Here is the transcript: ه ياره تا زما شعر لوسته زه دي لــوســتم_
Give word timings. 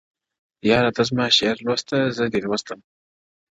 ه 0.61 0.63
ياره 0.71 0.91
تا 0.95 1.03
زما 1.09 1.25
شعر 1.37 1.57
لوسته 1.65 1.95
زه 2.17 2.23
دي 2.31 2.39
لــوســتم_ 2.45 2.79